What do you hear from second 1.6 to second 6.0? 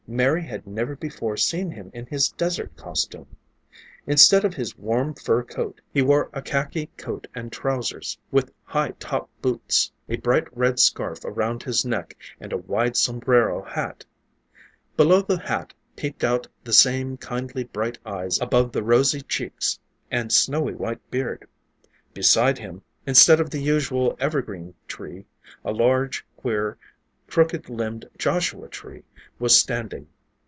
him in his desert costume. Instead of his warm fur coat,